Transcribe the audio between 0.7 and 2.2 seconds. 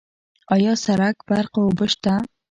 سرک، برق او اوبه شته؟